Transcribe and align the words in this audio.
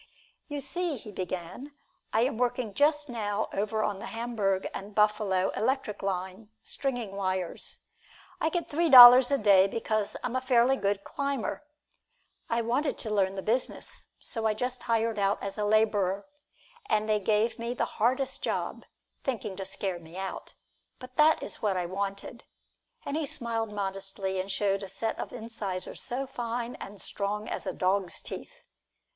"You 0.47 0.61
see," 0.61 0.95
he 0.97 1.11
began, 1.11 1.73
"I 2.11 2.21
am 2.21 2.39
working 2.39 2.73
just 2.73 3.07
now 3.07 3.49
over 3.53 3.83
on 3.83 3.99
the 3.99 4.07
Hamburg 4.07 4.67
and 4.73 4.95
Buffalo 4.95 5.49
Electric 5.49 6.01
Line, 6.01 6.49
stringing 6.63 7.15
wires. 7.15 7.77
I 8.39 8.49
get 8.49 8.65
three 8.65 8.89
dollars 8.89 9.29
a 9.29 9.37
day 9.37 9.67
because 9.67 10.17
I'm 10.23 10.35
a 10.35 10.41
fairly 10.41 10.75
good 10.75 11.03
climber. 11.03 11.63
I 12.49 12.61
wanted 12.63 12.97
to 12.97 13.11
learn 13.13 13.35
the 13.35 13.43
business, 13.43 14.07
so 14.17 14.47
I 14.47 14.55
just 14.55 14.81
hired 14.81 15.19
out 15.19 15.37
as 15.43 15.55
a 15.59 15.65
laborer, 15.65 16.25
and 16.89 17.07
they 17.07 17.19
gave 17.19 17.59
me 17.59 17.75
the 17.75 17.85
hardest 17.85 18.41
job, 18.41 18.85
thinking 19.23 19.55
to 19.57 19.65
scare 19.65 19.99
me 19.99 20.17
out, 20.17 20.53
but 20.97 21.15
that 21.17 21.41
was 21.43 21.61
what 21.61 21.77
I 21.77 21.85
wanted," 21.85 22.43
and 23.05 23.15
he 23.15 23.27
smiled 23.27 23.71
modestly 23.71 24.39
and 24.39 24.51
showed 24.51 24.81
a 24.81 24.89
set 24.89 25.19
of 25.19 25.31
incisors 25.31 26.11
as 26.11 26.29
fine 26.31 26.73
and 26.77 26.99
strong 26.99 27.47
as 27.47 27.67
a 27.67 27.71
dog's 27.73 28.19
teeth. 28.19 28.63